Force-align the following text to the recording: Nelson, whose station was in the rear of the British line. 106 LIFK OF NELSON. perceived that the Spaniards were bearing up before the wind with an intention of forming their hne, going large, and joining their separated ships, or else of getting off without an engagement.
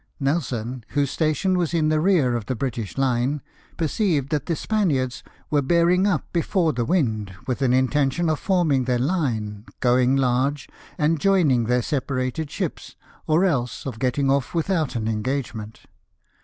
Nelson, 0.19 0.83
whose 0.93 1.11
station 1.11 1.59
was 1.59 1.75
in 1.75 1.89
the 1.89 1.99
rear 1.99 2.35
of 2.35 2.47
the 2.47 2.55
British 2.55 2.97
line. 2.97 3.33
106 3.33 3.35
LIFK 3.35 3.45
OF 3.45 3.61
NELSON. 3.61 3.75
perceived 3.77 4.29
that 4.31 4.45
the 4.47 4.55
Spaniards 4.55 5.23
were 5.51 5.61
bearing 5.61 6.07
up 6.07 6.25
before 6.33 6.73
the 6.73 6.85
wind 6.85 7.33
with 7.45 7.61
an 7.61 7.71
intention 7.71 8.27
of 8.27 8.39
forming 8.39 8.85
their 8.85 8.97
hne, 8.97 9.67
going 9.79 10.15
large, 10.15 10.67
and 10.97 11.19
joining 11.19 11.65
their 11.65 11.83
separated 11.83 12.49
ships, 12.49 12.95
or 13.27 13.45
else 13.45 13.85
of 13.85 13.99
getting 13.99 14.31
off 14.31 14.55
without 14.55 14.95
an 14.95 15.07
engagement. 15.07 15.81